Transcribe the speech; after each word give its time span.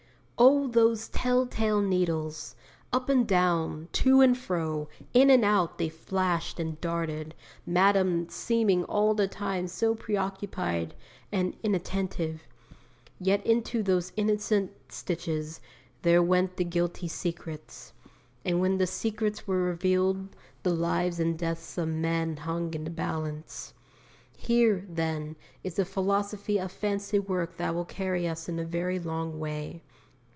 "'Oh 0.51 0.67
those 0.67 1.07
tell 1.07 1.45
tale 1.45 1.81
needles! 1.81 2.55
Up 2.91 3.09
and 3.09 3.27
down, 3.27 3.89
to 3.91 4.21
and 4.21 4.35
fro, 4.35 4.89
in 5.13 5.29
and 5.29 5.45
out 5.45 5.77
they 5.77 5.87
flashed 5.87 6.59
and 6.59 6.81
darted, 6.81 7.35
Madame 7.63 8.27
seeming 8.27 8.83
all 8.85 9.13
the 9.13 9.27
time 9.27 9.67
so 9.67 9.93
preoccupied 9.93 10.95
and 11.31 11.55
inattentive! 11.61 12.47
Yet 13.19 13.45
into 13.45 13.83
those 13.83 14.13
innocent 14.15 14.71
stitches 14.89 15.61
there 16.01 16.23
went 16.23 16.57
the 16.57 16.63
guilty 16.63 17.07
secrets; 17.07 17.93
and 18.43 18.59
when 18.59 18.79
the 18.79 18.87
secrets 18.87 19.45
were 19.45 19.61
revealed 19.61 20.29
the 20.63 20.73
lives 20.73 21.19
and 21.19 21.37
deaths 21.37 21.77
of 21.77 21.87
men 21.87 22.37
hung 22.37 22.73
in 22.73 22.83
the 22.85 22.89
balance! 22.89 23.75
Here, 24.35 24.87
then, 24.89 25.35
is 25.63 25.77
a 25.77 25.85
philosophy 25.85 26.57
of 26.57 26.71
fancy 26.71 27.19
work 27.19 27.57
that 27.57 27.75
will 27.75 27.85
carry 27.85 28.27
us 28.27 28.49
a 28.49 28.65
very 28.65 28.97
long 28.97 29.37
way. 29.37 29.83